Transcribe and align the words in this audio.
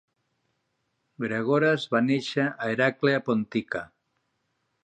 Gregoras 1.25 1.85
va 1.97 2.03
néixer 2.07 2.49
a 2.53 2.73
Heraclea 2.73 3.23
Pontica. 3.29 3.87